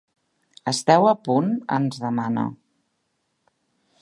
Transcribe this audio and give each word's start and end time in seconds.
Esteu 0.71 1.05
a 1.11 1.13
punt? 1.27 1.53
—ens 1.77 2.01
demana. 2.07 2.49